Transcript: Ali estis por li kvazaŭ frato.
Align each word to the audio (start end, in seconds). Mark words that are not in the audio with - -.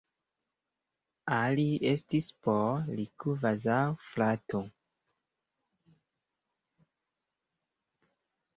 Ali 1.35 1.65
estis 1.89 2.29
por 2.47 2.89
li 2.95 3.05
kvazaŭ 3.25 3.77
frato. 4.07 4.63